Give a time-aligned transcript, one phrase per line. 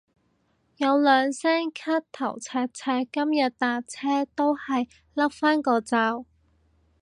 [0.77, 6.25] 有兩聲咳頭赤赤，今日搭車都係笠返個罩